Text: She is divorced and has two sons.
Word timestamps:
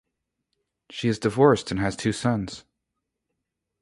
She 0.89 1.09
is 1.09 1.19
divorced 1.19 1.69
and 1.69 1.79
has 1.79 1.95
two 1.95 2.11
sons. 2.11 2.63